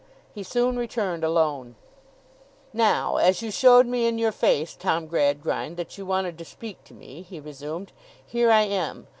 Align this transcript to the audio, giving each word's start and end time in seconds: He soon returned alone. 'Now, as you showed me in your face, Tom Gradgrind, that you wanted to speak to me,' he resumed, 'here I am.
He 0.33 0.41
soon 0.41 0.77
returned 0.79 1.23
alone. 1.23 1.75
'Now, 2.73 3.17
as 3.17 3.43
you 3.43 3.51
showed 3.51 3.85
me 3.85 4.07
in 4.07 4.17
your 4.17 4.31
face, 4.31 4.75
Tom 4.75 5.05
Gradgrind, 5.05 5.77
that 5.77 5.95
you 5.95 6.07
wanted 6.07 6.39
to 6.39 6.43
speak 6.45 6.83
to 6.85 6.95
me,' 6.95 7.21
he 7.21 7.39
resumed, 7.39 7.91
'here 8.25 8.49
I 8.49 8.63
am. 8.63 9.05